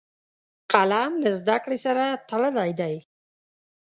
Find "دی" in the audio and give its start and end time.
2.79-2.95